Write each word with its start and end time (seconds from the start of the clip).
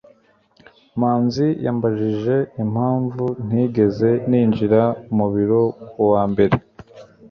manzi 0.99 1.47
yambajije 1.65 2.35
impamvu 2.63 3.25
ntigeze 3.47 4.09
ninjira 4.29 4.81
mu 5.15 5.25
biro 5.33 5.61
ku 5.91 6.01
wa 6.11 6.23
mbere 6.31 6.55